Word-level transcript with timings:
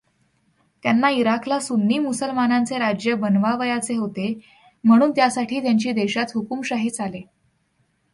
त्यांना 0.83 1.09
इराकला 1.09 1.59
सुन्नी 1.59 1.97
मुसलमानांचे 1.99 2.77
राज्य 2.77 3.13
बनवावयाचे 3.15 3.95
होते, 3.95 4.33
म्हणून 4.83 5.11
त्यासाठी 5.11 5.59
त्यांची 5.59 5.91
देशात 5.91 6.31
हुकूमशाही 6.35 6.89
चाले. 6.89 7.21